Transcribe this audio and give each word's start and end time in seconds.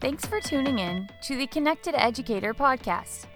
Thanks 0.00 0.24
for 0.24 0.40
tuning 0.40 0.78
in 0.78 1.10
to 1.24 1.36
the 1.36 1.46
Connected 1.46 1.94
Educator 1.94 2.54
podcast, 2.54 3.26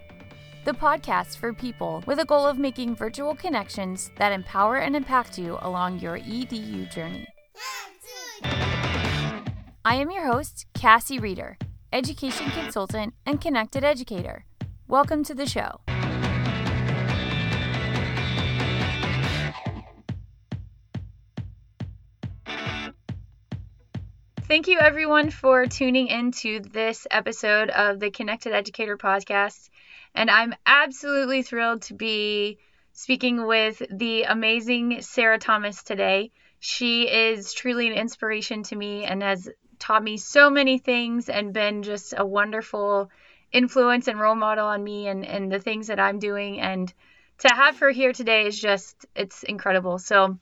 the 0.63 0.71
podcast 0.71 1.37
for 1.37 1.53
people 1.53 2.03
with 2.07 2.17
a 2.17 2.25
goal 2.25 2.47
of 2.47 2.57
making 2.57 2.95
virtual 2.95 3.35
connections 3.35 4.09
that 4.17 4.31
empower 4.31 4.77
and 4.77 4.95
impact 4.95 5.37
you 5.37 5.59
along 5.61 5.99
your 5.99 6.17
EDU 6.17 6.91
journey. 6.91 7.27
I 8.43 9.93
am 9.93 10.09
your 10.09 10.25
host, 10.25 10.65
Cassie 10.73 11.19
Reeder, 11.19 11.59
education 11.93 12.49
consultant 12.49 13.13
and 13.27 13.39
connected 13.39 13.83
educator. 13.83 14.45
Welcome 14.87 15.23
to 15.25 15.35
the 15.35 15.45
show. 15.45 15.81
Thank 24.47 24.67
you, 24.67 24.77
everyone, 24.77 25.31
for 25.31 25.65
tuning 25.65 26.05
into 26.05 26.59
this 26.59 27.07
episode 27.09 27.71
of 27.71 27.99
the 27.99 28.11
Connected 28.11 28.53
Educator 28.53 28.95
podcast. 28.95 29.71
And 30.13 30.29
I'm 30.29 30.53
absolutely 30.67 31.41
thrilled 31.41 31.81
to 31.83 31.95
be 31.95 32.59
speaking 32.93 33.47
with 33.47 33.81
the 33.89 34.21
amazing 34.21 35.01
Sarah 35.01 35.39
Thomas 35.39 35.81
today. 35.81 36.29
She 36.59 37.09
is 37.09 37.53
truly 37.53 37.87
an 37.87 37.93
inspiration 37.93 38.61
to 38.63 38.75
me 38.75 39.03
and 39.05 39.23
has 39.23 39.49
taught 39.79 40.03
me 40.03 40.17
so 40.17 40.51
many 40.51 40.77
things 40.77 41.27
and 41.27 41.51
been 41.51 41.81
just 41.81 42.13
a 42.15 42.23
wonderful 42.23 43.09
influence 43.51 44.07
and 44.07 44.19
role 44.19 44.35
model 44.35 44.67
on 44.67 44.83
me 44.83 45.07
and, 45.07 45.25
and 45.25 45.51
the 45.51 45.59
things 45.59 45.87
that 45.87 45.99
I'm 45.99 46.19
doing. 46.19 46.61
And 46.61 46.93
to 47.39 47.47
have 47.47 47.79
her 47.79 47.89
here 47.89 48.13
today 48.13 48.45
is 48.45 48.59
just, 48.59 49.07
it's 49.15 49.41
incredible. 49.41 49.97
So, 49.97 50.37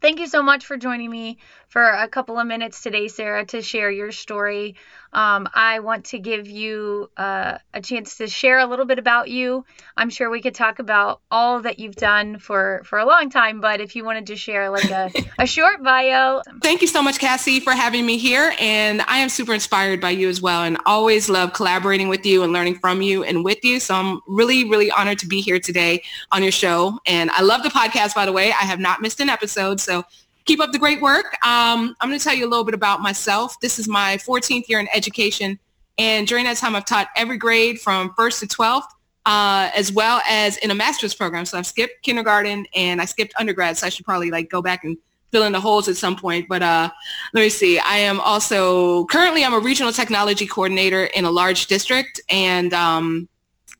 Thank 0.00 0.20
you 0.20 0.28
so 0.28 0.42
much 0.42 0.64
for 0.64 0.76
joining 0.76 1.10
me 1.10 1.38
for 1.68 1.82
a 1.84 2.08
couple 2.08 2.38
of 2.38 2.46
minutes 2.46 2.82
today, 2.82 3.08
Sarah, 3.08 3.44
to 3.46 3.60
share 3.60 3.90
your 3.90 4.10
story. 4.10 4.74
Um, 5.12 5.48
I 5.54 5.80
want 5.80 6.06
to 6.06 6.18
give 6.18 6.48
you 6.48 7.10
uh, 7.16 7.58
a 7.72 7.80
chance 7.80 8.18
to 8.18 8.26
share 8.26 8.58
a 8.58 8.66
little 8.66 8.84
bit 8.84 8.98
about 8.98 9.28
you. 9.28 9.64
I'm 9.96 10.10
sure 10.10 10.30
we 10.30 10.40
could 10.40 10.54
talk 10.54 10.78
about 10.78 11.20
all 11.30 11.62
that 11.62 11.78
you've 11.78 11.96
done 11.96 12.38
for, 12.38 12.82
for 12.84 12.98
a 12.98 13.06
long 13.06 13.30
time, 13.30 13.60
but 13.60 13.80
if 13.80 13.96
you 13.96 14.04
wanted 14.04 14.26
to 14.28 14.36
share 14.36 14.70
like 14.70 14.90
a, 14.90 15.10
a 15.38 15.46
short 15.46 15.82
bio. 15.82 16.42
Thank 16.62 16.80
you 16.80 16.86
so 16.86 17.02
much, 17.02 17.18
Cassie, 17.18 17.60
for 17.60 17.72
having 17.72 18.04
me 18.04 18.16
here. 18.16 18.54
And 18.58 19.02
I 19.02 19.18
am 19.18 19.28
super 19.28 19.52
inspired 19.52 20.00
by 20.00 20.10
you 20.10 20.28
as 20.28 20.40
well 20.40 20.62
and 20.62 20.78
always 20.86 21.28
love 21.28 21.52
collaborating 21.52 22.08
with 22.08 22.24
you 22.24 22.42
and 22.42 22.52
learning 22.52 22.76
from 22.76 23.02
you 23.02 23.24
and 23.24 23.44
with 23.44 23.62
you. 23.62 23.80
So 23.80 23.94
I'm 23.94 24.20
really, 24.26 24.68
really 24.68 24.90
honored 24.90 25.18
to 25.20 25.26
be 25.26 25.40
here 25.40 25.58
today 25.58 26.02
on 26.32 26.42
your 26.42 26.52
show. 26.52 26.98
And 27.06 27.30
I 27.30 27.42
love 27.42 27.62
the 27.62 27.70
podcast, 27.70 28.14
by 28.14 28.24
the 28.24 28.32
way. 28.32 28.52
I 28.52 28.64
have 28.64 28.78
not 28.78 29.02
missed 29.02 29.20
an 29.20 29.28
episode. 29.28 29.80
So 29.80 30.04
keep 30.48 30.60
up 30.60 30.72
the 30.72 30.78
great 30.78 31.02
work. 31.02 31.34
Um, 31.46 31.94
I'm 32.00 32.08
going 32.08 32.18
to 32.18 32.24
tell 32.24 32.34
you 32.34 32.46
a 32.46 32.48
little 32.48 32.64
bit 32.64 32.74
about 32.74 33.02
myself. 33.02 33.60
This 33.60 33.78
is 33.78 33.86
my 33.86 34.16
14th 34.16 34.66
year 34.66 34.80
in 34.80 34.88
education. 34.94 35.58
And 35.98 36.26
during 36.26 36.46
that 36.46 36.56
time, 36.56 36.74
I've 36.74 36.86
taught 36.86 37.08
every 37.16 37.36
grade 37.36 37.78
from 37.80 38.14
first 38.16 38.40
to 38.40 38.46
12th, 38.46 38.84
uh, 39.26 39.70
as 39.76 39.92
well 39.92 40.22
as 40.26 40.56
in 40.56 40.70
a 40.70 40.74
master's 40.74 41.14
program. 41.14 41.44
So 41.44 41.58
I've 41.58 41.66
skipped 41.66 42.02
kindergarten 42.02 42.66
and 42.74 43.02
I 43.02 43.04
skipped 43.04 43.34
undergrad. 43.38 43.76
So 43.76 43.86
I 43.86 43.90
should 43.90 44.06
probably 44.06 44.30
like 44.30 44.48
go 44.48 44.62
back 44.62 44.84
and 44.84 44.96
fill 45.32 45.42
in 45.42 45.52
the 45.52 45.60
holes 45.60 45.86
at 45.86 45.98
some 45.98 46.16
point. 46.16 46.48
But 46.48 46.62
uh, 46.62 46.88
let 47.34 47.42
me 47.42 47.50
see. 47.50 47.78
I 47.78 47.98
am 47.98 48.18
also 48.18 49.04
currently 49.06 49.44
I'm 49.44 49.52
a 49.52 49.58
regional 49.58 49.92
technology 49.92 50.46
coordinator 50.46 51.04
in 51.04 51.26
a 51.26 51.30
large 51.30 51.66
district. 51.66 52.22
And 52.30 52.72
um, 52.72 53.28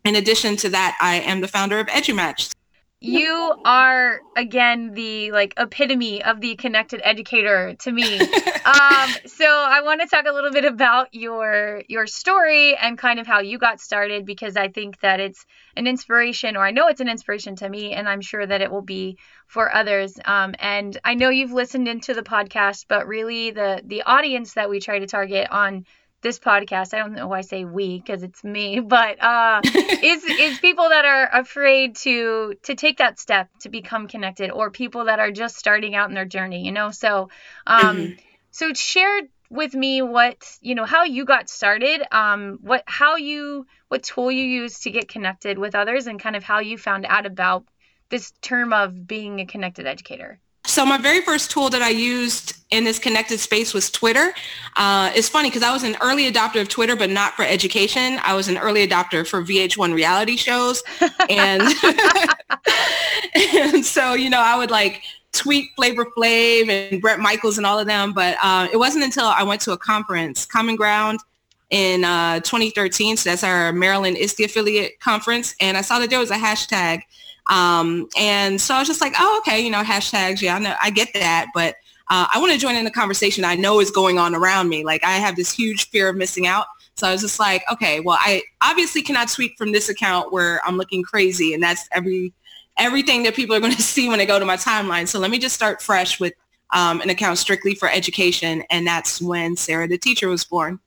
in 0.05 0.17
addition 0.17 0.57
to 0.57 0.69
that, 0.69 0.99
I 1.01 1.21
am 1.21 1.41
the 1.41 1.49
founder 1.49 1.79
of 1.79 1.87
EduMatch 1.87 2.53
you 3.01 3.55
are 3.65 4.21
again 4.37 4.93
the 4.93 5.31
like 5.31 5.55
epitome 5.57 6.23
of 6.23 6.41
the 6.41 6.57
connected 6.57 7.01
educator 7.05 7.75
to 7.75 7.93
me. 7.93 8.21
Um, 8.69 9.11
so 9.25 9.47
i 9.47 9.81
want 9.83 10.03
to 10.03 10.07
talk 10.07 10.27
a 10.29 10.33
little 10.33 10.51
bit 10.51 10.67
about 10.67 11.15
your 11.15 11.83
your 11.89 12.07
story 12.07 12.77
and 12.77 12.99
kind 12.99 13.19
of 13.19 13.27
how 13.27 13.41
you 13.41 13.57
got 13.57 13.81
started 13.81 14.27
because 14.27 14.59
i 14.59 14.69
think 14.69 15.01
that 15.01 15.21
it's 15.21 15.47
an 15.75 15.87
inspiration 15.87 16.55
or 16.55 16.67
i 16.67 16.71
know 16.71 16.89
it's 16.89 17.01
an 17.01 17.09
inspiration 17.09 17.57
to 17.57 17.69
me 17.69 17.95
and 17.95 18.07
i'm 18.07 18.21
sure 18.21 18.45
that 18.45 18.61
it 18.61 18.71
will 18.71 18.83
be 18.83 19.17
for 19.47 19.75
others. 19.75 20.19
Um, 20.23 20.55
and 20.59 20.99
i 21.03 21.15
know 21.15 21.31
you've 21.31 21.53
listened 21.53 21.89
into 21.89 22.13
the 22.13 22.23
podcast 22.23 22.85
but 22.89 23.07
really 23.07 23.53
the 23.53 23.81
the 23.87 24.03
audience 24.03 24.53
that 24.55 24.69
we 24.69 24.81
try 24.81 24.99
to 24.99 25.07
target 25.07 25.49
on 25.51 25.87
this 26.21 26.39
podcast 26.39 26.95
i 26.95 26.99
don't 26.99 27.13
know 27.13 27.29
why 27.29 27.39
i 27.39 27.43
say 27.43 27.65
we 27.65 27.99
because 27.99 28.23
it's 28.23 28.43
me 28.43 28.81
but 28.97 29.23
uh 29.23 29.61
is 29.65 30.25
is 30.25 30.59
people 30.59 30.89
that 30.89 31.05
are 31.05 31.29
afraid 31.41 31.97
to 31.97 32.55
to 32.63 32.75
take 32.75 32.99
that 32.99 33.19
step 33.19 33.49
to 33.61 33.69
become 33.69 34.09
connected 34.09 34.51
or 34.51 34.71
people 34.71 35.05
that 35.05 35.19
are 35.19 35.31
just 35.31 35.57
starting 35.57 35.95
out 35.95 36.09
in 36.09 36.15
their 36.15 36.25
journey 36.25 36.65
you 36.65 36.73
know 36.73 36.91
so 36.91 37.29
um 37.67 37.97
mm-hmm. 37.97 38.13
so 38.51 38.73
share 38.73 39.21
with 39.51 39.75
me 39.75 40.03
what 40.03 40.59
you 40.61 40.75
know 40.75 40.85
how 40.85 41.05
you 41.05 41.25
got 41.25 41.49
started 41.49 42.03
um 42.13 42.59
what 42.63 42.83
how 42.87 43.17
you 43.17 43.67
what 43.89 44.03
tool 44.03 44.31
you 44.31 44.45
use 44.45 44.81
to 44.81 44.91
get 44.91 45.09
connected 45.09 45.59
with 45.59 45.75
others 45.75 46.07
and 46.07 46.21
kind 46.21 46.37
of 46.37 46.43
how 46.43 46.59
you 46.59 46.77
found 46.77 47.07
out 47.07 47.25
about 47.27 47.65
this 48.11 48.33
term 48.43 48.73
of 48.73 49.07
being 49.07 49.41
a 49.41 49.47
connected 49.47 49.87
educator 49.87 50.39
so 50.79 50.87
my 50.87 50.97
very 50.97 51.21
first 51.23 51.51
tool 51.51 51.69
that 51.71 51.83
I 51.83 51.89
used 51.89 52.57
in 52.71 52.85
this 52.85 53.01
connected 53.01 53.41
space 53.41 53.75
was 53.75 53.91
Twitter. 53.91 54.33
Uh, 54.77 55.11
it's 55.13 55.29
funny 55.29 55.49
because 55.49 55.65
I 55.65 55.73
was 55.73 55.83
an 55.83 55.97
early 56.01 56.31
adopter 56.31 56.61
of 56.61 56.69
Twitter, 56.69 56.95
but 56.95 57.11
not 57.11 57.35
for 57.35 57.45
education. 57.45 58.21
I 58.23 58.35
was 58.35 58.47
an 58.47 58.57
early 58.59 58.87
adopter 58.87 59.27
for 59.27 59.43
VH1 59.43 59.93
reality 59.93 60.37
shows. 60.37 60.85
And, 61.29 61.63
and 63.35 63.85
so, 63.85 64.15
you 64.15 64.31
know, 64.31 64.39
I 64.39 64.57
would 64.57 64.71
like 64.71 65.03
tweet 65.33 65.71
Flavor 65.75 66.07
Flav 66.17 66.69
and 66.69 67.03
Bret 67.03 67.19
Michaels 67.19 67.59
and 67.59 67.67
all 67.67 67.81
of 67.81 67.89
them. 67.89 68.13
But 68.13 68.37
uh, 68.41 68.69
it 68.73 68.77
wasn't 68.77 69.03
until 69.03 69.27
I 69.27 69.43
went 69.43 69.61
to 69.63 69.73
a 69.73 69.77
conference, 69.77 70.47
Common 70.47 70.77
Ground, 70.77 71.19
in 71.71 72.05
uh, 72.05 72.39
2013. 72.41 73.17
So 73.17 73.31
that's 73.31 73.43
our 73.43 73.73
Maryland 73.73 74.17
ISTE 74.17 74.45
affiliate 74.45 75.01
conference. 75.01 75.57
And 75.61 75.77
I 75.77 75.81
saw 75.81 75.99
that 75.99 76.09
there 76.09 76.21
was 76.21 76.31
a 76.31 76.37
hashtag 76.37 77.03
um, 77.49 78.09
and 78.17 78.61
so 78.61 78.75
I 78.75 78.79
was 78.79 78.89
just 78.89 79.01
like, 79.01 79.15
oh, 79.19 79.43
okay, 79.43 79.61
you 79.61 79.71
know, 79.71 79.83
hashtags. 79.83 80.41
Yeah, 80.43 80.57
I 80.57 80.59
know, 80.59 80.75
I 80.83 80.91
get 80.91 81.09
that, 81.15 81.47
but 81.55 81.77
uh, 82.11 82.27
I 82.33 82.39
want 82.39 82.53
to 82.53 82.59
join 82.59 82.75
in 82.75 82.85
the 82.85 82.91
conversation 82.91 83.45
I 83.45 83.55
know 83.55 83.81
is 83.81 83.91
going 83.91 84.19
on 84.19 84.35
around 84.35 84.69
me. 84.69 84.85
Like 84.85 85.05
I 85.05 85.13
have 85.13 85.37
this 85.37 85.53
huge 85.53 85.89
fear 85.91 86.09
of 86.09 86.17
missing 86.17 86.47
out. 86.47 86.67
So 86.95 87.07
I 87.07 87.13
was 87.13 87.21
just 87.21 87.39
like, 87.39 87.63
okay, 87.71 88.01
well, 88.01 88.19
I 88.21 88.43
obviously 88.61 89.03
cannot 89.03 89.29
tweet 89.29 89.57
from 89.57 89.73
this 89.73 89.89
account 89.89 90.33
where 90.33 90.61
I'm 90.67 90.77
looking 90.77 91.03
crazy, 91.03 91.55
and 91.55 91.63
that's 91.63 91.89
every 91.93 92.33
everything 92.77 93.23
that 93.25 93.35
people 93.35 93.55
are 93.57 93.61
going 93.61 93.73
to 93.77 93.83
see 93.83 94.09
when 94.09 94.19
they 94.19 94.27
go 94.27 94.39
to 94.39 94.45
my 94.45 94.57
timeline. 94.57 95.07
So 95.07 95.19
let 95.19 95.31
me 95.31 95.39
just 95.39 95.55
start 95.55 95.81
fresh 95.81 96.19
with 96.19 96.35
um, 96.73 97.01
an 97.01 97.09
account 97.09 97.39
strictly 97.39 97.75
for 97.75 97.89
education, 97.89 98.63
and 98.71 98.87
that's 98.87 99.23
when 99.23 99.57
Sarah 99.57 99.89
the 99.89 99.99
teacher 99.99 100.29
was 100.29 100.45
born. 100.45 100.81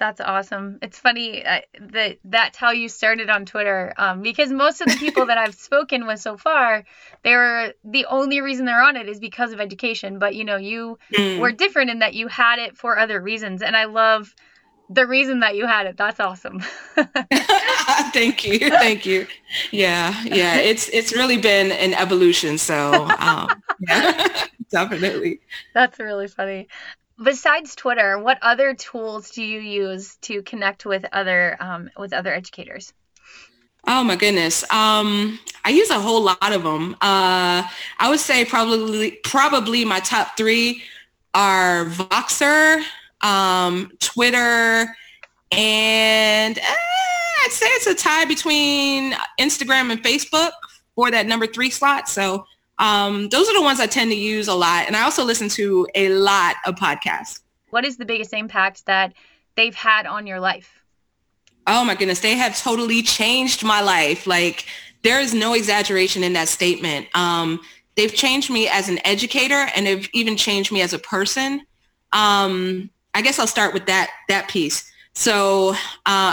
That's 0.00 0.22
awesome. 0.22 0.78
It's 0.80 0.98
funny 0.98 1.44
uh, 1.44 1.60
that 1.92 2.20
that's 2.24 2.56
how 2.56 2.70
you 2.70 2.88
started 2.88 3.28
on 3.28 3.44
Twitter 3.44 3.92
um, 3.98 4.22
because 4.22 4.50
most 4.50 4.80
of 4.80 4.86
the 4.86 4.96
people 4.96 5.26
that 5.26 5.36
I've 5.36 5.54
spoken 5.54 6.06
with 6.06 6.20
so 6.20 6.38
far, 6.38 6.84
they're 7.22 7.74
the 7.84 8.06
only 8.06 8.40
reason 8.40 8.64
they're 8.64 8.82
on 8.82 8.96
it 8.96 9.10
is 9.10 9.20
because 9.20 9.52
of 9.52 9.60
education. 9.60 10.18
But 10.18 10.34
you 10.34 10.44
know, 10.44 10.56
you 10.56 10.98
mm. 11.12 11.38
were 11.38 11.52
different 11.52 11.90
in 11.90 11.98
that 11.98 12.14
you 12.14 12.28
had 12.28 12.58
it 12.58 12.78
for 12.78 12.98
other 12.98 13.20
reasons, 13.20 13.60
and 13.60 13.76
I 13.76 13.84
love 13.84 14.34
the 14.88 15.06
reason 15.06 15.40
that 15.40 15.54
you 15.54 15.66
had 15.66 15.86
it. 15.86 15.98
That's 15.98 16.18
awesome. 16.18 16.60
thank 18.14 18.46
you, 18.46 18.70
thank 18.70 19.04
you. 19.04 19.26
Yeah, 19.70 20.18
yeah. 20.24 20.56
It's 20.56 20.88
it's 20.88 21.12
really 21.12 21.36
been 21.36 21.72
an 21.72 21.92
evolution. 21.92 22.56
So 22.56 23.06
um, 23.18 23.50
yeah, 23.86 24.46
definitely. 24.70 25.40
That's 25.74 25.98
really 25.98 26.28
funny 26.28 26.68
besides 27.22 27.74
Twitter, 27.74 28.18
what 28.18 28.38
other 28.42 28.74
tools 28.74 29.30
do 29.30 29.42
you 29.42 29.60
use 29.60 30.16
to 30.22 30.42
connect 30.42 30.86
with 30.86 31.04
other 31.12 31.56
um, 31.60 31.90
with 31.98 32.12
other 32.12 32.32
educators? 32.32 32.92
Oh 33.86 34.04
my 34.04 34.16
goodness. 34.16 34.62
Um, 34.70 35.38
I 35.64 35.70
use 35.70 35.90
a 35.90 35.98
whole 35.98 36.22
lot 36.22 36.52
of 36.52 36.62
them. 36.62 36.94
Uh, 37.00 37.64
I 37.98 38.08
would 38.08 38.20
say 38.20 38.44
probably 38.44 39.12
probably 39.24 39.84
my 39.84 40.00
top 40.00 40.36
three 40.36 40.82
are 41.34 41.86
Voxer, 41.86 42.82
um, 43.22 43.90
Twitter, 44.00 44.96
and 45.52 46.58
uh, 46.58 46.62
I'd 47.44 47.52
say 47.52 47.66
it's 47.68 47.86
a 47.86 47.94
tie 47.94 48.26
between 48.26 49.14
Instagram 49.38 49.90
and 49.90 50.02
Facebook 50.02 50.50
for 50.94 51.10
that 51.10 51.26
number 51.26 51.46
three 51.46 51.70
slot. 51.70 52.08
So 52.08 52.44
um, 52.80 53.28
those 53.28 53.48
are 53.48 53.54
the 53.54 53.62
ones 53.62 53.78
I 53.78 53.86
tend 53.86 54.10
to 54.10 54.16
use 54.16 54.48
a 54.48 54.54
lot. 54.54 54.86
And 54.86 54.96
I 54.96 55.02
also 55.02 55.22
listen 55.22 55.48
to 55.50 55.86
a 55.94 56.08
lot 56.08 56.56
of 56.66 56.74
podcasts. 56.76 57.40
What 57.68 57.84
is 57.84 57.98
the 57.98 58.06
biggest 58.06 58.32
impact 58.32 58.86
that 58.86 59.12
they've 59.54 59.74
had 59.74 60.06
on 60.06 60.26
your 60.26 60.40
life? 60.40 60.82
Oh 61.66 61.84
my 61.84 61.94
goodness, 61.94 62.20
they 62.20 62.36
have 62.36 62.58
totally 62.58 63.02
changed 63.02 63.62
my 63.62 63.82
life. 63.82 64.26
Like 64.26 64.64
there 65.02 65.20
is 65.20 65.34
no 65.34 65.52
exaggeration 65.52 66.24
in 66.24 66.32
that 66.32 66.48
statement. 66.48 67.06
Um, 67.14 67.60
they've 67.96 68.12
changed 68.12 68.50
me 68.50 68.66
as 68.66 68.88
an 68.88 68.98
educator 69.06 69.68
and 69.76 69.86
they've 69.86 70.08
even 70.14 70.36
changed 70.36 70.72
me 70.72 70.80
as 70.80 70.94
a 70.94 70.98
person. 70.98 71.60
Um, 72.12 72.90
I 73.12 73.20
guess 73.20 73.38
I'll 73.38 73.46
start 73.46 73.74
with 73.74 73.86
that 73.86 74.10
that 74.28 74.48
piece. 74.48 74.90
So 75.12 75.70
uh, 75.70 75.74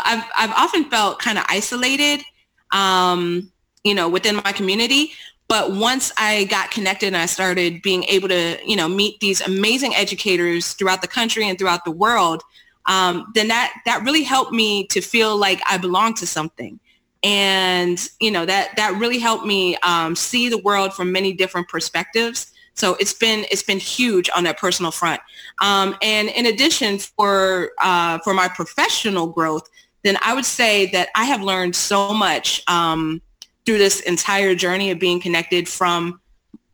I've 0.03 0.23
I've 0.35 0.51
often 0.51 0.85
felt 0.85 1.19
kind 1.19 1.37
of 1.37 1.43
isolated, 1.49 2.23
um, 2.71 3.51
you 3.83 3.93
know, 3.93 4.07
within 4.07 4.37
my 4.37 4.53
community. 4.53 5.11
But 5.47 5.71
once 5.71 6.11
I 6.17 6.43
got 6.45 6.71
connected 6.71 7.07
and 7.07 7.17
I 7.17 7.25
started 7.25 7.81
being 7.81 8.03
able 8.05 8.27
to, 8.27 8.57
you 8.65 8.75
know, 8.75 8.89
meet 8.89 9.19
these 9.21 9.39
amazing 9.41 9.95
educators 9.95 10.73
throughout 10.73 11.01
the 11.01 11.07
country 11.07 11.47
and 11.47 11.57
throughout 11.57 11.85
the 11.85 11.91
world, 11.91 12.43
um, 12.87 13.31
then 13.33 13.47
that 13.49 13.73
that 13.85 14.03
really 14.03 14.23
helped 14.23 14.51
me 14.51 14.87
to 14.87 15.01
feel 15.01 15.37
like 15.37 15.61
I 15.69 15.77
belong 15.77 16.13
to 16.15 16.27
something. 16.27 16.79
And 17.23 17.99
you 18.19 18.31
know 18.31 18.45
that 18.45 18.75
that 18.77 18.97
really 18.99 19.19
helped 19.19 19.45
me 19.45 19.75
um, 19.77 20.15
see 20.15 20.49
the 20.49 20.57
world 20.57 20.93
from 20.93 21.11
many 21.11 21.33
different 21.33 21.67
perspectives. 21.67 22.51
So 22.73 22.95
it's 22.99 23.13
been 23.13 23.45
it's 23.49 23.63
been 23.63 23.79
huge 23.79 24.29
on 24.35 24.43
that 24.43 24.57
personal 24.57 24.91
front. 24.91 25.21
Um, 25.61 25.95
and 26.01 26.29
in 26.29 26.45
addition, 26.45 26.99
for 26.99 27.71
uh, 27.81 28.19
for 28.19 28.33
my 28.33 28.47
professional 28.47 29.27
growth, 29.27 29.67
then 30.03 30.17
I 30.21 30.33
would 30.33 30.45
say 30.45 30.85
that 30.91 31.09
I 31.15 31.25
have 31.25 31.41
learned 31.41 31.75
so 31.75 32.13
much 32.13 32.63
um, 32.67 33.21
through 33.67 33.77
this 33.77 33.99
entire 33.99 34.55
journey 34.55 34.91
of 34.91 34.97
being 34.97 35.19
connected 35.19 35.67
from 35.67 36.21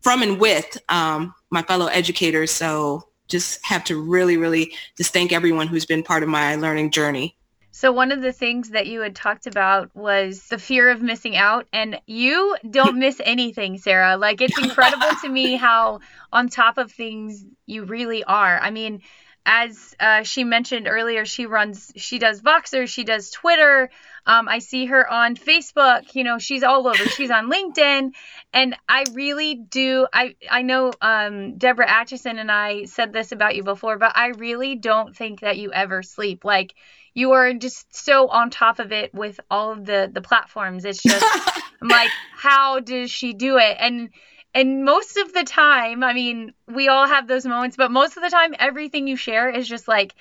from 0.04 0.22
and 0.22 0.40
with 0.40 0.78
um, 0.90 1.34
my 1.50 1.64
fellow 1.64 1.88
educators. 1.88 2.52
So 2.52 3.08
just 3.28 3.66
have 3.66 3.84
to 3.86 4.00
really, 4.00 4.38
really 4.38 4.76
just 4.96 5.12
thank 5.12 5.32
everyone 5.32 5.66
who's 5.66 5.88
been 5.88 6.04
part 6.04 6.22
of 6.22 6.30
my 6.30 6.54
learning 6.56 6.92
journey. 6.92 7.36
So 7.72 7.92
one 7.92 8.12
of 8.12 8.22
the 8.22 8.32
things 8.32 8.70
that 8.70 8.86
you 8.86 9.02
had 9.02 9.16
talked 9.16 9.48
about 9.48 9.90
was 9.96 10.48
the 10.50 10.60
fear 10.60 10.92
of 10.92 11.02
missing 11.02 11.36
out 11.36 11.66
and 11.74 12.00
you 12.06 12.56
don't 12.70 13.00
miss 13.00 13.20
anything, 13.26 13.80
Sarah. 13.80 14.16
Like 14.16 14.40
it's 14.42 14.60
incredible 14.60 15.10
to 15.24 15.30
me 15.30 15.56
how 15.68 16.00
on 16.32 16.48
top 16.48 16.78
of 16.78 16.92
things 16.92 17.44
you 17.66 17.86
really 17.86 18.24
are. 18.24 18.60
I 18.60 18.70
mean, 18.70 19.02
as 19.46 19.96
uh, 20.00 20.24
she 20.24 20.44
mentioned 20.44 20.88
earlier, 20.88 21.26
she 21.26 21.46
runs, 21.46 21.92
she 21.96 22.18
does 22.18 22.42
Voxer, 22.42 22.88
she 22.88 23.04
does 23.04 23.30
Twitter. 23.30 23.90
Um, 24.26 24.48
I 24.48 24.60
see 24.60 24.86
her 24.86 25.10
on 25.10 25.36
Facebook. 25.36 26.16
You 26.16 26.24
know, 26.24 26.38
she's 26.38 26.64
all 26.64 26.88
over. 26.88 27.04
She's 27.10 27.30
on 27.30 27.52
LinkedIn, 27.52 28.14
and 28.54 28.76
I 28.88 29.04
really 29.14 29.56
do. 29.56 30.08
I 30.14 30.36
I 30.50 30.62
know 30.62 30.92
um, 31.02 31.58
Deborah 31.58 31.90
Atchison 31.90 32.40
and 32.40 32.50
I 32.50 32.86
said 32.86 33.12
this 33.12 33.34
about 33.34 33.56
you 33.58 33.64
before, 33.64 33.98
but 33.98 34.14
I 34.16 34.28
really 34.28 34.76
don't 34.76 35.16
think 35.16 35.42
that 35.42 35.58
you 35.58 35.74
ever 35.74 36.04
sleep. 36.04 36.46
Like 36.46 36.74
you 37.14 37.34
are 37.34 37.54
just 37.54 37.94
so 37.94 38.30
on 38.30 38.50
top 38.50 38.80
of 38.80 38.94
it 38.94 39.14
with 39.14 39.40
all 39.52 39.74
of 39.74 39.86
the 39.86 40.10
the 40.12 40.22
platforms. 40.22 40.86
It's 40.86 41.04
just 41.04 41.26
I'm 41.82 41.90
like, 41.90 42.12
how 42.34 42.80
does 42.80 43.12
she 43.12 43.34
do 43.34 43.58
it? 43.58 43.76
And 43.78 44.10
and 44.54 44.86
most 44.86 45.18
of 45.18 45.34
the 45.34 45.44
time, 45.44 46.04
I 46.04 46.14
mean, 46.14 46.54
we 46.68 46.88
all 46.88 47.08
have 47.08 47.28
those 47.28 47.46
moments, 47.46 47.76
but 47.76 47.92
most 47.92 48.18
of 48.18 48.24
the 48.24 48.30
time, 48.30 48.54
everything 48.60 49.08
you 49.08 49.16
share 49.16 49.50
is 49.50 49.68
just 49.68 49.88
like, 49.88 50.14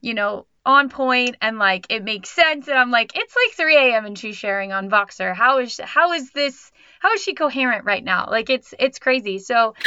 you 0.00 0.14
know, 0.14 0.46
on 0.64 0.88
point 0.88 1.36
and 1.40 1.58
like 1.58 1.86
it 1.90 2.02
makes 2.02 2.30
sense. 2.30 2.66
And 2.66 2.76
I'm 2.76 2.90
like, 2.90 3.12
it's 3.14 3.34
like 3.34 3.56
3 3.56 3.76
a.m. 3.76 4.04
and 4.04 4.18
she's 4.18 4.36
sharing 4.36 4.72
on 4.72 4.90
Voxer. 4.90 5.34
How 5.34 5.58
is 5.58 5.80
how 5.82 6.12
is 6.12 6.32
this? 6.32 6.72
How 6.98 7.12
is 7.12 7.22
she 7.22 7.34
coherent 7.34 7.84
right 7.84 8.02
now? 8.02 8.26
Like 8.28 8.50
it's 8.50 8.74
it's 8.78 8.98
crazy. 8.98 9.38
So. 9.38 9.74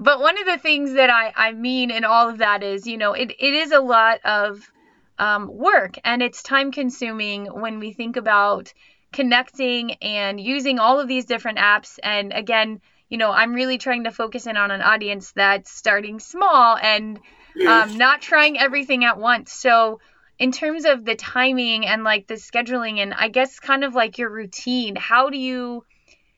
but 0.00 0.20
one 0.20 0.38
of 0.38 0.46
the 0.46 0.58
things 0.58 0.92
that 0.92 1.10
I, 1.10 1.32
I 1.34 1.52
mean 1.52 1.90
in 1.90 2.04
all 2.04 2.28
of 2.28 2.38
that 2.38 2.62
is, 2.62 2.86
you 2.86 2.96
know, 2.96 3.14
it, 3.14 3.32
it 3.36 3.54
is 3.54 3.72
a 3.72 3.80
lot 3.80 4.20
of 4.24 4.70
um, 5.18 5.48
work 5.48 5.98
and 6.04 6.22
it's 6.22 6.42
time 6.42 6.70
consuming 6.70 7.46
when 7.46 7.80
we 7.80 7.92
think 7.92 8.16
about 8.16 8.72
connecting 9.12 9.94
and 9.94 10.40
using 10.40 10.78
all 10.78 11.00
of 11.00 11.08
these 11.08 11.24
different 11.24 11.58
apps. 11.58 11.98
And 12.02 12.32
again, 12.32 12.80
you 13.08 13.18
know, 13.18 13.30
I'm 13.30 13.54
really 13.54 13.78
trying 13.78 14.04
to 14.04 14.10
focus 14.10 14.46
in 14.46 14.56
on 14.56 14.70
an 14.70 14.82
audience 14.82 15.32
that's 15.32 15.70
starting 15.70 16.20
small 16.20 16.76
and 16.76 17.18
um, 17.66 17.96
not 17.96 18.20
trying 18.20 18.58
everything 18.58 19.04
at 19.04 19.18
once. 19.18 19.52
So, 19.52 20.00
in 20.38 20.52
terms 20.52 20.84
of 20.84 21.04
the 21.04 21.16
timing 21.16 21.84
and 21.86 22.04
like 22.04 22.26
the 22.26 22.34
scheduling 22.34 22.98
and 22.98 23.12
I 23.12 23.28
guess 23.28 23.58
kind 23.58 23.82
of 23.82 23.94
like 23.94 24.18
your 24.18 24.30
routine, 24.30 24.94
how 24.94 25.30
do 25.30 25.38
you 25.38 25.84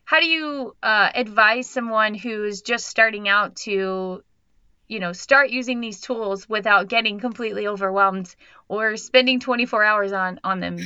how 0.05 0.21
do 0.21 0.27
you 0.27 0.75
uh, 0.83 1.11
advise 1.15 1.69
someone 1.69 2.15
who's 2.15 2.63
just 2.63 2.87
starting 2.87 3.29
out 3.29 3.57
to 3.57 4.23
you 4.89 4.99
know 4.99 5.13
start 5.13 5.51
using 5.51 5.81
these 5.81 6.01
tools 6.01 6.49
without 6.49 6.89
getting 6.89 7.21
completely 7.21 7.69
overwhelmed 7.69 8.35
or 8.69 8.97
spending 8.97 9.39
24 9.39 9.85
hours 9.85 10.13
on 10.13 10.41
on 10.43 10.61
them 10.61 10.79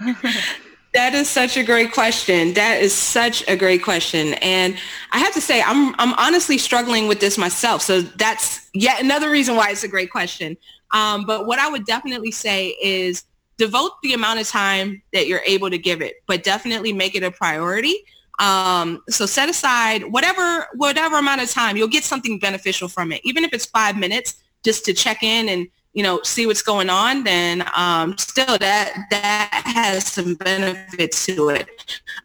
That 0.94 1.12
is 1.12 1.28
such 1.28 1.56
a 1.56 1.64
great 1.64 1.92
question. 1.92 2.54
That 2.54 2.80
is 2.80 2.94
such 2.94 3.42
a 3.48 3.56
great 3.56 3.82
question. 3.82 4.34
And 4.34 4.76
I 5.10 5.18
have 5.18 5.34
to 5.34 5.40
say, 5.40 5.60
I'm, 5.60 5.92
I'm 5.98 6.14
honestly 6.14 6.56
struggling 6.56 7.08
with 7.08 7.18
this 7.18 7.36
myself. 7.36 7.82
So 7.82 8.00
that's 8.02 8.70
yet 8.74 9.02
another 9.02 9.28
reason 9.28 9.56
why 9.56 9.70
it's 9.70 9.82
a 9.82 9.88
great 9.88 10.12
question. 10.12 10.56
Um, 10.92 11.26
but 11.26 11.46
what 11.46 11.58
I 11.58 11.68
would 11.68 11.84
definitely 11.84 12.30
say 12.30 12.76
is 12.80 13.24
devote 13.56 13.90
the 14.04 14.14
amount 14.14 14.38
of 14.38 14.46
time 14.46 15.02
that 15.12 15.26
you're 15.26 15.42
able 15.44 15.68
to 15.68 15.78
give 15.78 16.00
it, 16.00 16.22
but 16.28 16.44
definitely 16.44 16.92
make 16.92 17.16
it 17.16 17.24
a 17.24 17.32
priority. 17.32 17.96
Um, 18.38 19.02
so 19.08 19.26
set 19.26 19.48
aside 19.48 20.04
whatever, 20.04 20.68
whatever 20.74 21.18
amount 21.18 21.42
of 21.42 21.50
time, 21.50 21.76
you'll 21.76 21.88
get 21.88 22.04
something 22.04 22.38
beneficial 22.38 22.86
from 22.86 23.10
it. 23.10 23.20
Even 23.24 23.42
if 23.42 23.52
it's 23.52 23.66
five 23.66 23.96
minutes 23.96 24.36
just 24.62 24.84
to 24.84 24.94
check 24.94 25.24
in 25.24 25.48
and 25.48 25.66
you 25.94 26.02
know, 26.02 26.20
see 26.22 26.44
what's 26.46 26.60
going 26.60 26.90
on, 26.90 27.24
then 27.24 27.64
um, 27.76 28.18
still 28.18 28.58
that 28.58 29.06
that 29.10 29.62
has 29.64 30.06
some 30.06 30.34
benefit 30.34 31.12
to 31.12 31.48
it. 31.50 31.68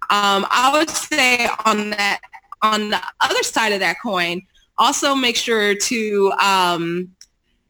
Um, 0.09 0.45
I 0.49 0.71
would 0.73 0.89
say 0.89 1.47
on 1.65 1.91
that 1.91 2.19
on 2.61 2.89
the 2.89 3.01
other 3.21 3.43
side 3.43 3.71
of 3.71 3.79
that 3.79 3.97
coin, 4.01 4.41
also 4.77 5.15
make 5.15 5.35
sure 5.35 5.75
to 5.75 6.31
um, 6.33 7.15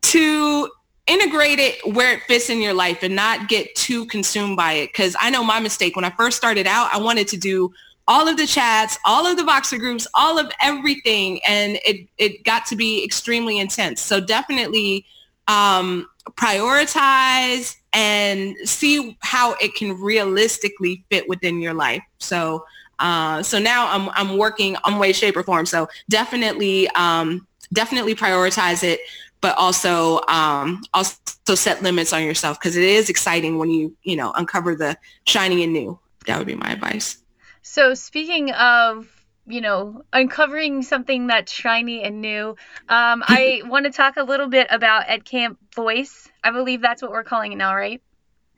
to 0.04 0.69
integrate 1.06 1.60
it 1.60 1.96
where 1.96 2.13
it 2.13 2.22
fits 2.24 2.50
in 2.50 2.62
your 2.62 2.74
life 2.74 3.04
and 3.04 3.16
not 3.16 3.50
get 3.50 3.75
too 3.75 4.06
consumed 4.06 4.56
by 4.56 4.74
it. 4.74 4.90
Because 4.94 5.16
I 5.19 5.30
know 5.30 5.44
my 5.44 5.60
mistake 5.60 5.95
when 5.95 6.06
I 6.06 6.12
first 6.12 6.38
started 6.38 6.66
out, 6.66 6.90
I 6.94 7.00
wanted 7.00 7.28
to 7.30 7.38
do 7.38 7.74
all 8.07 8.28
of 8.28 8.38
the 8.38 8.48
chats, 8.48 8.98
all 9.06 9.28
of 9.28 9.38
the 9.38 9.44
Voxer 9.44 9.78
groups, 9.78 10.07
all 10.16 10.40
of 10.40 10.50
everything, 10.62 11.42
and 11.45 11.78
it 11.84 12.07
it 12.18 12.45
got 12.45 12.66
to 12.68 12.78
be 12.78 13.04
extremely 13.04 13.60
intense. 13.60 14.00
So 14.02 14.22
definitely 14.22 15.06
um, 15.50 16.07
prioritize 16.31 17.75
and 17.92 18.56
see 18.63 19.18
how 19.22 19.56
it 19.60 19.74
can 19.74 20.00
realistically 20.00 21.04
fit 21.10 21.28
within 21.28 21.60
your 21.60 21.74
life. 21.74 22.04
So, 22.19 22.66
uh, 23.00 23.42
so 23.42 23.57
now 23.57 23.88
I'm, 23.88 24.10
I'm 24.13 24.38
working 24.38 24.78
on 24.86 25.00
way, 25.00 25.12
shape 25.12 25.36
or 25.36 25.44
form. 25.44 25.66
So 25.66 25.90
definitely, 26.07 26.88
um, 26.90 27.48
definitely 27.74 28.13
prioritize 28.13 28.84
it, 28.84 29.00
but 29.42 29.57
also, 29.57 30.22
um, 30.28 30.84
also 30.94 31.56
set 31.56 31.81
limits 31.81 32.13
on 32.13 32.24
yourself 32.24 32.60
because 32.60 32.78
it 32.78 32.84
is 32.84 33.10
exciting 33.10 33.57
when 33.57 33.72
you, 33.72 33.95
you 34.04 34.16
know, 34.16 34.31
uncover 34.34 34.75
the 34.75 34.95
shiny 35.25 35.63
and 35.63 35.74
new. 35.74 35.98
That 36.28 36.38
would 36.38 36.48
be 36.48 36.56
my 36.56 36.72
advice. 36.72 37.18
So 37.63 37.95
speaking 37.95 38.52
of 38.52 39.07
you 39.50 39.62
know, 39.62 40.04
uncovering 40.13 40.84
something 40.84 41.28
that's 41.28 41.51
shiny 41.51 42.04
and 42.04 42.22
new. 42.22 42.50
Um, 42.88 43.24
I 43.28 43.63
want 43.66 43.86
to 43.86 43.92
talk 43.92 44.18
a 44.18 44.24
little 44.24 44.48
bit 44.48 44.68
about 44.69 45.07
EdCamp 45.07 45.57
Voice. 45.75 46.30
I 46.44 46.52
believe 46.52 46.81
that's 46.81 47.02
what 47.02 47.12
we're 47.12 47.24
calling 47.24 47.52
it 47.52 47.57
now, 47.57 47.76
right? 47.76 48.02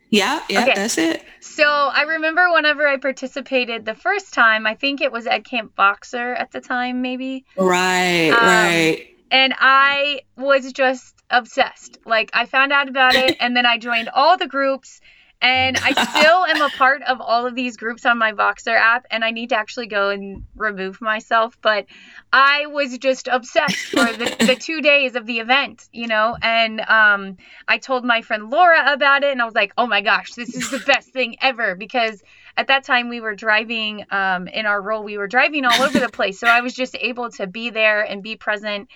Yeah, 0.09 0.43
yeah, 0.49 0.63
okay. 0.63 0.73
that's 0.75 0.97
it. 0.97 1.23
So 1.39 1.63
I 1.63 2.01
remember 2.01 2.51
whenever 2.51 2.85
I 2.85 2.97
participated 2.97 3.85
the 3.85 3.95
first 3.95 4.33
time, 4.33 4.67
I 4.67 4.75
think 4.75 4.99
it 4.99 5.09
was 5.11 5.25
EdCamp 5.25 5.69
Voxer 5.77 6.37
at 6.37 6.51
the 6.51 6.59
time, 6.59 7.01
maybe. 7.01 7.45
Right, 7.55 8.29
um, 8.29 8.45
right. 8.45 9.07
And 9.31 9.55
I 9.57 10.21
was 10.35 10.73
just 10.73 11.15
obsessed. 11.29 11.99
Like 12.05 12.29
I 12.33 12.45
found 12.45 12.73
out 12.73 12.89
about 12.89 13.15
it, 13.15 13.37
and 13.39 13.55
then 13.55 13.65
I 13.65 13.77
joined 13.77 14.09
all 14.09 14.37
the 14.37 14.47
groups 14.47 14.99
and 15.41 15.77
I 15.77 15.91
still 16.19 16.45
am 16.45 16.61
a 16.61 16.69
part 16.69 17.01
of 17.03 17.19
all 17.19 17.47
of 17.47 17.55
these 17.55 17.77
groups 17.77 18.05
on 18.05 18.17
my 18.17 18.31
Voxer 18.31 18.75
app, 18.75 19.05
and 19.09 19.25
I 19.25 19.31
need 19.31 19.49
to 19.49 19.57
actually 19.57 19.87
go 19.87 20.09
and 20.09 20.43
remove 20.55 21.01
myself. 21.01 21.57
But 21.61 21.87
I 22.31 22.67
was 22.67 22.97
just 22.97 23.27
obsessed 23.27 23.75
for 23.75 24.05
the, 24.05 24.35
the 24.45 24.55
two 24.55 24.81
days 24.81 25.15
of 25.15 25.25
the 25.25 25.39
event, 25.39 25.89
you 25.91 26.07
know. 26.07 26.37
And 26.41 26.81
um, 26.81 27.37
I 27.67 27.79
told 27.79 28.05
my 28.05 28.21
friend 28.21 28.49
Laura 28.49 28.93
about 28.93 29.23
it, 29.23 29.31
and 29.31 29.41
I 29.41 29.45
was 29.45 29.55
like, 29.55 29.73
oh 29.77 29.87
my 29.87 30.01
gosh, 30.01 30.33
this 30.33 30.53
is 30.55 30.69
the 30.69 30.79
best 30.87 31.09
thing 31.09 31.37
ever. 31.41 31.75
Because 31.75 32.21
at 32.55 32.67
that 32.67 32.83
time, 32.83 33.09
we 33.09 33.19
were 33.19 33.35
driving 33.35 34.05
um, 34.11 34.47
in 34.47 34.65
our 34.65 34.81
role, 34.81 35.03
we 35.03 35.17
were 35.17 35.27
driving 35.27 35.65
all 35.65 35.81
over 35.81 35.99
the 35.99 36.09
place. 36.09 36.39
So 36.39 36.47
I 36.47 36.61
was 36.61 36.73
just 36.73 36.95
able 36.99 37.31
to 37.31 37.47
be 37.47 37.71
there 37.71 38.01
and 38.03 38.21
be 38.21 38.35
present 38.35 38.89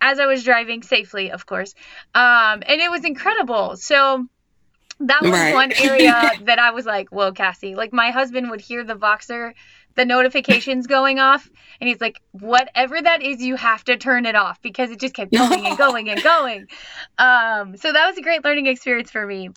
as 0.00 0.20
I 0.20 0.26
was 0.26 0.44
driving 0.44 0.82
safely, 0.82 1.32
of 1.32 1.44
course. 1.44 1.74
Um, 2.14 2.62
and 2.66 2.80
it 2.80 2.88
was 2.88 3.04
incredible. 3.04 3.76
So 3.76 4.28
that 5.00 5.22
was 5.22 5.30
right. 5.30 5.54
one 5.54 5.72
area 5.72 6.32
that 6.42 6.58
I 6.58 6.70
was 6.72 6.84
like, 6.84 7.10
whoa, 7.10 7.32
Cassie. 7.32 7.74
Like 7.74 7.92
my 7.92 8.10
husband 8.10 8.50
would 8.50 8.60
hear 8.60 8.82
the 8.82 8.94
Voxer, 8.94 9.54
the 9.94 10.04
notifications 10.04 10.86
going 10.86 11.18
off, 11.18 11.48
and 11.80 11.88
he's 11.88 12.00
like, 12.00 12.20
whatever 12.32 13.00
that 13.00 13.22
is, 13.22 13.40
you 13.40 13.56
have 13.56 13.84
to 13.84 13.96
turn 13.96 14.26
it 14.26 14.34
off 14.34 14.60
because 14.60 14.90
it 14.90 14.98
just 14.98 15.14
kept 15.14 15.32
going 15.32 15.66
and 15.66 15.78
going 15.78 16.08
and 16.08 16.22
going. 16.22 16.66
Um, 17.18 17.76
so 17.76 17.92
that 17.92 18.08
was 18.08 18.18
a 18.18 18.22
great 18.22 18.44
learning 18.44 18.66
experience 18.66 19.10
for 19.10 19.24
me. 19.24 19.50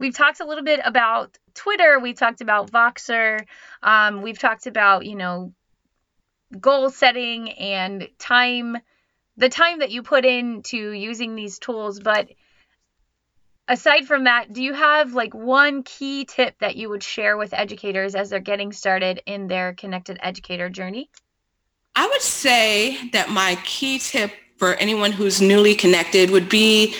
We've 0.00 0.14
talked 0.14 0.40
a 0.40 0.46
little 0.46 0.64
bit 0.64 0.80
about 0.84 1.38
Twitter. 1.54 1.98
We 2.00 2.12
talked 2.12 2.40
about 2.40 2.70
Voxer. 2.70 3.40
Um, 3.82 4.22
we've 4.22 4.38
talked 4.38 4.66
about, 4.66 5.06
you 5.06 5.16
know, 5.16 5.52
goal 6.58 6.90
setting 6.90 7.50
and 7.50 8.08
time, 8.18 8.78
the 9.36 9.48
time 9.48 9.80
that 9.80 9.90
you 9.90 10.02
put 10.02 10.24
into 10.24 10.90
using 10.92 11.34
these 11.34 11.58
tools. 11.58 12.00
But 12.00 12.28
aside 13.68 14.06
from 14.06 14.24
that, 14.24 14.52
do 14.52 14.62
you 14.62 14.72
have 14.72 15.12
like 15.12 15.34
one 15.34 15.82
key 15.82 16.24
tip 16.24 16.58
that 16.60 16.76
you 16.76 16.88
would 16.88 17.02
share 17.02 17.36
with 17.36 17.52
educators 17.52 18.14
as 18.14 18.30
they're 18.30 18.40
getting 18.40 18.72
started 18.72 19.22
in 19.26 19.46
their 19.46 19.74
connected 19.74 20.18
educator 20.22 20.68
journey? 20.68 21.10
I 21.94 22.06
would 22.06 22.22
say 22.22 23.10
that 23.10 23.30
my 23.30 23.58
key 23.64 23.98
tip 23.98 24.32
for 24.56 24.74
anyone 24.74 25.12
who's 25.12 25.40
newly 25.40 25.74
connected 25.74 26.30
would 26.30 26.48
be 26.48 26.94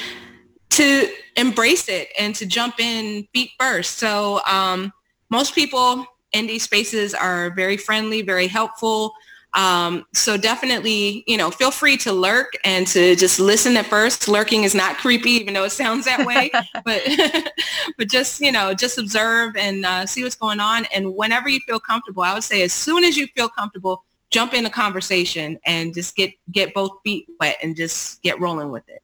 to 0.71 1.09
embrace 1.37 1.89
it 1.89 2.09
and 2.19 2.35
to 2.35 2.47
jump 2.47 2.79
in 2.79 3.27
feet 3.33 3.51
first. 3.59 3.99
So 3.99 4.41
um, 4.47 4.93
most 5.31 5.55
people 5.55 6.05
in 6.33 6.47
these 6.47 6.63
spaces 6.63 7.15
are 7.15 7.51
very 7.55 7.77
friendly, 7.77 8.23
very 8.23 8.49
helpful. 8.49 9.13
Um, 9.59 10.07
so 10.15 10.37
definitely, 10.37 11.25
you 11.27 11.37
know, 11.37 11.51
feel 11.51 11.73
free 11.73 11.97
to 11.99 12.13
lurk 12.13 12.53
and 12.65 12.87
to 12.87 13.17
just 13.17 13.41
listen 13.41 13.77
at 13.77 13.87
first. 13.87 14.29
Lurking 14.29 14.63
is 14.63 14.73
not 14.73 14.97
creepy, 14.99 15.33
even 15.33 15.53
though 15.53 15.65
it 15.65 15.71
sounds 15.71 16.05
that 16.05 16.25
way. 16.25 16.51
but 16.85 17.03
but 17.99 18.09
just 18.09 18.41
you 18.41 18.53
know, 18.53 18.73
just 18.73 18.99
observe 18.99 19.57
and 19.57 19.85
uh, 19.85 20.07
see 20.07 20.23
what's 20.23 20.37
going 20.37 20.61
on. 20.61 20.87
And 20.95 21.13
whenever 21.17 21.49
you 21.49 21.59
feel 21.67 21.81
comfortable, 21.81 22.23
I 22.23 22.35
would 22.35 22.45
say 22.45 22.63
as 22.63 22.73
soon 22.73 23.03
as 23.03 23.17
you 23.17 23.27
feel 23.35 23.49
comfortable, 23.49 24.05
jump 24.31 24.55
in 24.55 24.65
a 24.65 24.71
conversation 24.71 25.59
and 25.67 25.93
just 25.93 26.15
get 26.15 26.33
get 26.53 26.73
both 26.73 26.93
feet 27.03 27.27
wet 27.41 27.57
and 27.61 27.75
just 27.75 28.23
get 28.23 28.41
rolling 28.41 28.71
with 28.71 28.89
it. 28.89 29.03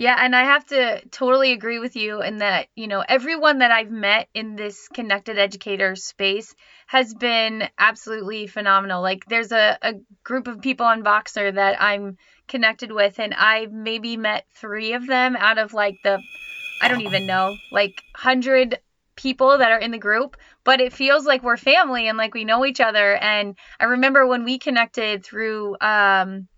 Yeah, 0.00 0.16
and 0.18 0.34
I 0.34 0.44
have 0.44 0.64
to 0.68 1.06
totally 1.10 1.52
agree 1.52 1.78
with 1.78 1.94
you 1.94 2.22
in 2.22 2.38
that, 2.38 2.68
you 2.74 2.88
know, 2.88 3.04
everyone 3.06 3.58
that 3.58 3.70
I've 3.70 3.90
met 3.90 4.28
in 4.32 4.56
this 4.56 4.88
connected 4.88 5.38
educator 5.38 5.94
space 5.94 6.54
has 6.86 7.12
been 7.12 7.68
absolutely 7.78 8.46
phenomenal. 8.46 9.02
Like 9.02 9.26
there's 9.26 9.52
a, 9.52 9.76
a 9.82 9.92
group 10.24 10.48
of 10.48 10.62
people 10.62 10.86
on 10.86 11.04
Voxer 11.04 11.54
that 11.54 11.82
I'm 11.82 12.16
connected 12.48 12.90
with 12.90 13.18
and 13.18 13.34
I've 13.34 13.72
maybe 13.72 14.16
met 14.16 14.46
three 14.54 14.94
of 14.94 15.06
them 15.06 15.36
out 15.36 15.58
of 15.58 15.74
like 15.74 15.98
the 16.02 16.18
I 16.80 16.88
don't 16.88 17.02
even 17.02 17.26
know, 17.26 17.58
like 17.70 18.02
hundred 18.16 18.78
people 19.16 19.58
that 19.58 19.70
are 19.70 19.78
in 19.80 19.90
the 19.90 19.98
group, 19.98 20.38
but 20.64 20.80
it 20.80 20.94
feels 20.94 21.26
like 21.26 21.42
we're 21.42 21.58
family 21.58 22.08
and 22.08 22.16
like 22.16 22.32
we 22.32 22.46
know 22.46 22.64
each 22.64 22.80
other. 22.80 23.16
And 23.16 23.54
I 23.78 23.84
remember 23.84 24.26
when 24.26 24.44
we 24.44 24.58
connected 24.58 25.22
through 25.22 25.76
um 25.82 26.48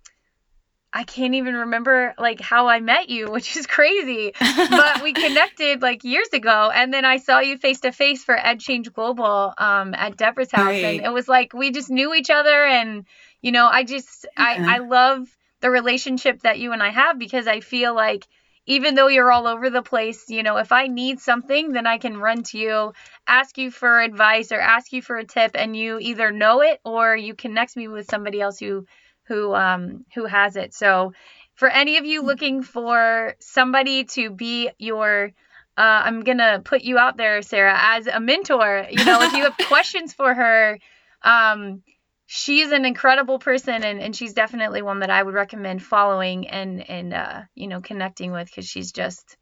I 0.92 1.04
can't 1.04 1.34
even 1.34 1.54
remember 1.54 2.14
like 2.18 2.40
how 2.40 2.68
I 2.68 2.80
met 2.80 3.08
you, 3.08 3.26
which 3.30 3.56
is 3.56 3.66
crazy. 3.66 4.32
but 4.38 5.02
we 5.02 5.12
connected 5.12 5.82
like 5.82 6.04
years 6.04 6.28
ago, 6.32 6.70
and 6.72 6.92
then 6.92 7.04
I 7.04 7.18
saw 7.18 7.40
you 7.40 7.58
face 7.58 7.80
to 7.80 7.92
face 7.92 8.22
for 8.24 8.36
Ed 8.36 8.60
Change 8.60 8.92
Global 8.92 9.54
um, 9.56 9.94
at 9.94 10.16
Deborah's 10.16 10.52
house, 10.52 10.66
right. 10.66 10.84
and 10.84 11.06
it 11.06 11.12
was 11.12 11.28
like 11.28 11.52
we 11.52 11.70
just 11.70 11.90
knew 11.90 12.14
each 12.14 12.30
other, 12.30 12.64
and 12.64 13.06
you 13.40 13.52
know, 13.52 13.66
I 13.66 13.84
just 13.84 14.26
yeah. 14.36 14.44
I 14.44 14.76
I 14.76 14.78
love 14.78 15.26
the 15.60 15.70
relationship 15.70 16.42
that 16.42 16.58
you 16.58 16.72
and 16.72 16.82
I 16.82 16.90
have 16.90 17.18
because 17.18 17.46
I 17.46 17.60
feel 17.60 17.94
like 17.94 18.26
even 18.66 18.94
though 18.94 19.08
you're 19.08 19.32
all 19.32 19.48
over 19.48 19.70
the 19.70 19.82
place, 19.82 20.28
you 20.28 20.42
know, 20.42 20.56
if 20.58 20.70
I 20.70 20.86
need 20.86 21.18
something, 21.18 21.72
then 21.72 21.86
I 21.86 21.98
can 21.98 22.16
run 22.16 22.44
to 22.44 22.58
you, 22.58 22.92
ask 23.26 23.58
you 23.58 23.72
for 23.72 24.00
advice 24.00 24.52
or 24.52 24.60
ask 24.60 24.92
you 24.92 25.02
for 25.02 25.16
a 25.16 25.24
tip, 25.24 25.52
and 25.54 25.76
you 25.76 25.98
either 25.98 26.30
know 26.30 26.60
it 26.62 26.80
or 26.84 27.16
you 27.16 27.34
connect 27.34 27.76
me 27.76 27.88
with 27.88 28.08
somebody 28.08 28.40
else 28.40 28.58
who 28.58 28.86
who 29.24 29.54
um 29.54 30.04
who 30.14 30.26
has 30.26 30.56
it. 30.56 30.74
So 30.74 31.12
for 31.54 31.68
any 31.68 31.98
of 31.98 32.04
you 32.04 32.20
hmm. 32.20 32.26
looking 32.26 32.62
for 32.62 33.34
somebody 33.40 34.04
to 34.04 34.30
be 34.30 34.70
your 34.78 35.32
uh, 35.76 36.02
I'm 36.04 36.20
gonna 36.20 36.60
put 36.62 36.82
you 36.82 36.98
out 36.98 37.16
there, 37.16 37.40
Sarah, 37.40 37.78
as 37.78 38.06
a 38.06 38.20
mentor. 38.20 38.86
You 38.90 39.04
know, 39.04 39.22
if 39.22 39.32
you 39.32 39.44
have 39.44 39.56
questions 39.68 40.12
for 40.12 40.34
her, 40.34 40.78
um, 41.22 41.82
she's 42.26 42.72
an 42.72 42.84
incredible 42.84 43.38
person, 43.38 43.82
and, 43.82 43.98
and 44.00 44.14
she's 44.14 44.34
definitely 44.34 44.82
one 44.82 45.00
that 45.00 45.08
I 45.08 45.22
would 45.22 45.34
recommend 45.34 45.82
following 45.82 46.46
and 46.48 46.88
and 46.90 47.14
uh, 47.14 47.42
you 47.54 47.68
know 47.68 47.80
connecting 47.80 48.32
with 48.32 48.48
because 48.48 48.66
she's 48.66 48.92
just 48.92 49.38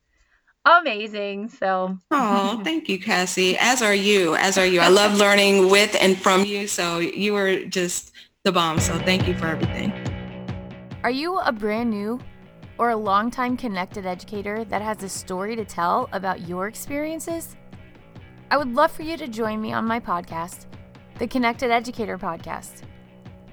amazing. 0.65 1.49
So, 1.49 1.99
oh, 2.11 2.61
thank 2.63 2.89
you, 2.89 3.01
Cassie. 3.01 3.57
As 3.59 3.83
are 3.83 3.95
you. 3.95 4.37
As 4.37 4.57
are 4.57 4.67
you. 4.67 4.81
I 4.81 4.89
love 4.89 5.19
learning 5.19 5.69
with 5.69 5.97
and 6.01 6.17
from 6.17 6.45
you. 6.45 6.67
So 6.67 6.99
you 6.99 7.33
were 7.33 7.65
just 7.65 8.13
the 8.45 8.53
bomb. 8.53 8.79
So 8.81 8.99
thank 9.01 9.29
you 9.29 9.35
for 9.35 9.47
everything. 9.47 9.93
Are 11.03 11.11
you 11.11 11.39
a 11.41 11.53
brand 11.53 11.91
new 11.91 12.19
or 12.79 12.91
a 12.91 12.97
longtime 12.97 13.59
connected 13.59 14.07
educator 14.07 14.65
that 14.65 14.81
has 14.81 15.03
a 15.03 15.09
story 15.09 15.55
to 15.57 15.65
tell 15.65 16.09
about 16.13 16.49
your 16.49 16.67
experiences? 16.67 17.57
I 18.51 18.57
would 18.57 18.75
love 18.75 18.91
for 18.91 19.03
you 19.03 19.19
to 19.19 19.29
join 19.29 19.61
me 19.61 19.75
on 19.75 19.85
my 19.85 20.01
podcast, 20.01 20.65
the 21.19 21.27
Connected 21.27 21.71
Educator 21.71 22.17
Podcast, 22.17 22.83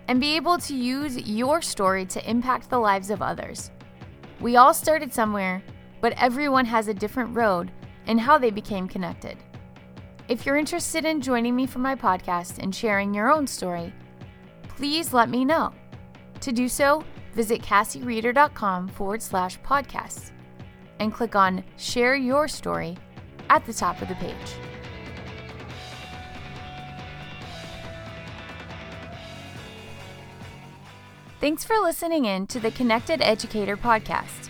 and 0.07 0.21
be 0.21 0.35
able 0.37 0.57
to 0.59 0.73
use 0.73 1.17
your 1.27 1.61
story 1.61 2.05
to 2.05 2.29
impact 2.29 2.69
the 2.69 2.79
lives 2.79 3.09
of 3.09 3.21
others. 3.21 3.71
We 4.39 4.55
all 4.55 4.73
started 4.73 5.13
somewhere, 5.13 5.61
but 5.99 6.13
everyone 6.13 6.65
has 6.65 6.87
a 6.87 6.93
different 6.93 7.35
road 7.35 7.71
and 8.05 8.21
how 8.21 8.37
they 8.37 8.51
became 8.51 8.87
connected. 8.87 9.37
If 10.29 10.45
you're 10.45 10.57
interested 10.57 11.03
in 11.03 11.21
joining 11.21 11.55
me 11.55 11.65
for 11.65 11.79
my 11.79 11.95
podcast 11.95 12.59
and 12.59 12.73
sharing 12.73 13.13
your 13.13 13.29
own 13.29 13.47
story, 13.47 13.93
please 14.77 15.11
let 15.11 15.29
me 15.29 15.43
know. 15.43 15.73
To 16.41 16.51
do 16.51 16.69
so, 16.69 17.03
visit 17.33 17.61
cassiereeder.com 17.61 18.87
forward 18.89 19.21
slash 19.21 19.59
podcasts 19.61 20.31
and 20.99 21.11
click 21.11 21.35
on 21.35 21.63
Share 21.77 22.15
Your 22.15 22.47
Story 22.47 22.95
at 23.49 23.65
the 23.65 23.73
top 23.73 24.01
of 24.01 24.07
the 24.07 24.15
page. 24.15 24.35
Thanks 31.39 31.63
for 31.63 31.77
listening 31.79 32.25
in 32.25 32.47
to 32.47 32.59
the 32.59 32.71
Connected 32.71 33.21
Educator 33.21 33.77
podcast. 33.77 34.49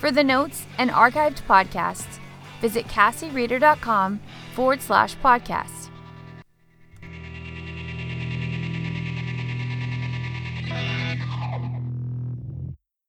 For 0.00 0.10
the 0.10 0.24
notes 0.24 0.66
and 0.78 0.90
archived 0.90 1.42
podcasts, 1.42 2.18
visit 2.60 2.86
cassiereeder.com 2.86 4.20
forward 4.54 4.82
slash 4.82 5.16
podcasts. 5.16 5.79